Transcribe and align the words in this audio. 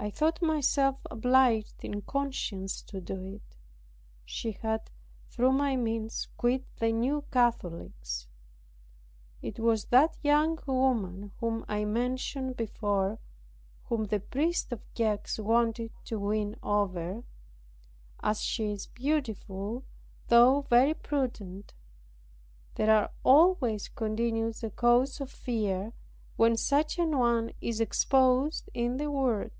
I 0.00 0.10
thought 0.10 0.40
myself 0.40 0.96
obliged 1.10 1.82
in 1.84 2.02
conscience 2.02 2.82
to 2.82 3.00
do 3.00 3.24
it. 3.26 3.56
She 4.24 4.52
had, 4.52 4.90
through 5.28 5.50
my 5.50 5.74
means, 5.74 6.28
quitted 6.36 6.68
the 6.78 6.92
New 6.92 7.24
Catholics. 7.32 8.28
It 9.42 9.58
was 9.58 9.86
that 9.86 10.16
young 10.22 10.56
woman 10.68 11.32
whom 11.40 11.64
I 11.66 11.84
mentioned 11.84 12.56
before, 12.56 13.18
whom 13.86 14.04
the 14.04 14.20
priest 14.20 14.70
of 14.72 14.84
Gex 14.94 15.36
wanted 15.36 15.90
to 16.04 16.16
win 16.20 16.54
over. 16.62 17.24
As 18.22 18.40
she 18.44 18.70
is 18.70 18.86
beautiful, 18.86 19.84
though 20.28 20.60
very 20.70 20.94
prudent, 20.94 21.74
there 22.76 23.08
always 23.24 23.88
continues 23.88 24.62
a 24.62 24.70
cause 24.70 25.18
for 25.18 25.26
fear, 25.26 25.92
when 26.36 26.56
such 26.56 27.00
an 27.00 27.18
one 27.18 27.50
is 27.60 27.80
exposed 27.80 28.70
in 28.72 28.98
the 28.98 29.10
world. 29.10 29.50